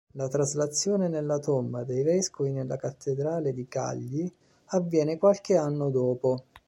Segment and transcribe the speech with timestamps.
[0.13, 4.27] La traslazione nella tomba dei vescovi nella cattedrale di Cagli
[4.69, 6.43] avviene qualche anno dopo.